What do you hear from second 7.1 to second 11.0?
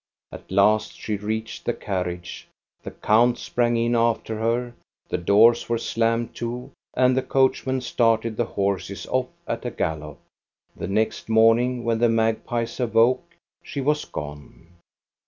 the coachman started the horses off at a gallop. The